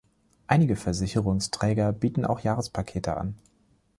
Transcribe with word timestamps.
Einige 0.47 0.77
Versicherungsträger 0.77 1.93
bieten 1.93 2.25
auch 2.25 2.39
Jahrespakete 2.39 3.17
an. 3.17 3.35